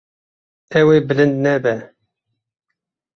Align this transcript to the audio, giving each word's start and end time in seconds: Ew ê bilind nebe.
Ew 0.79 0.87
ê 0.95 0.97
bilind 1.07 1.35
nebe. 1.45 1.75